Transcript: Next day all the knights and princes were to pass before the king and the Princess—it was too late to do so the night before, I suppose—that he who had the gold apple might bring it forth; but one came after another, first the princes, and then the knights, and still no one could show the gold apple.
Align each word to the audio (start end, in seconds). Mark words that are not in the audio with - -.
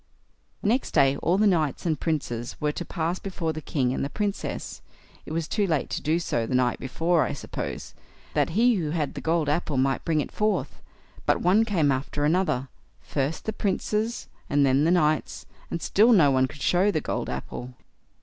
Next 0.63 0.95
day 0.95 1.15
all 1.17 1.37
the 1.37 1.45
knights 1.45 1.85
and 1.85 1.99
princes 1.99 2.59
were 2.59 2.71
to 2.71 2.83
pass 2.83 3.19
before 3.19 3.53
the 3.53 3.61
king 3.61 3.93
and 3.93 4.03
the 4.03 4.09
Princess—it 4.09 5.31
was 5.31 5.47
too 5.47 5.67
late 5.67 5.91
to 5.91 6.01
do 6.01 6.17
so 6.17 6.47
the 6.47 6.55
night 6.55 6.79
before, 6.79 7.21
I 7.21 7.33
suppose—that 7.33 8.49
he 8.49 8.77
who 8.77 8.89
had 8.89 9.13
the 9.13 9.21
gold 9.21 9.47
apple 9.47 9.77
might 9.77 10.03
bring 10.03 10.19
it 10.19 10.31
forth; 10.31 10.81
but 11.27 11.39
one 11.41 11.65
came 11.65 11.91
after 11.91 12.25
another, 12.25 12.67
first 12.99 13.45
the 13.45 13.53
princes, 13.53 14.27
and 14.49 14.65
then 14.65 14.85
the 14.85 14.89
knights, 14.89 15.45
and 15.69 15.83
still 15.83 16.11
no 16.13 16.31
one 16.31 16.47
could 16.47 16.63
show 16.63 16.89
the 16.89 16.99
gold 16.99 17.29
apple. 17.29 17.75